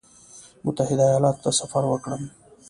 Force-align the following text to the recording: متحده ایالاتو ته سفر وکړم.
متحده 0.65 1.03
ایالاتو 1.07 1.41
ته 1.45 1.49
سفر 1.59 1.83
وکړم. 1.87 2.21